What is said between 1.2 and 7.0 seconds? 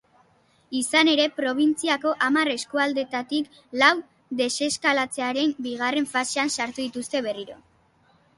probintziako hamar eskualdetatik lau deseskalatzearen bigarren fasean sartu